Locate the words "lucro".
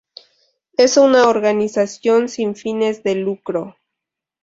3.13-3.75